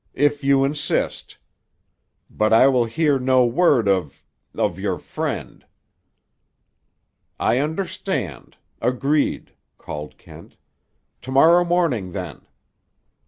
"If 0.15 0.43
you 0.43 0.65
insist. 0.65 1.37
But 2.27 2.51
I 2.53 2.65
will 2.69 2.85
hear 2.85 3.19
no 3.19 3.45
word 3.45 3.87
of—of 3.87 4.79
your 4.79 4.97
friend." 4.97 5.63
"I 7.39 7.59
understand. 7.59 8.57
Agreed," 8.81 9.51
called 9.77 10.17
Kent. 10.17 10.57
"To 11.21 11.29
morrow 11.31 11.63
morning, 11.63 12.13
then." 12.13 12.47